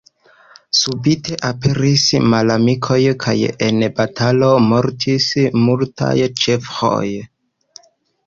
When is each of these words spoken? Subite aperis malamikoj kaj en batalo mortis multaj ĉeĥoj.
Subite 0.77 1.35
aperis 1.49 2.05
malamikoj 2.33 2.97
kaj 3.25 3.35
en 3.67 3.85
batalo 3.99 4.49
mortis 4.71 5.29
multaj 5.67 6.15
ĉeĥoj. 6.45 7.05